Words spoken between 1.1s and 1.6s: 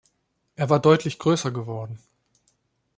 größer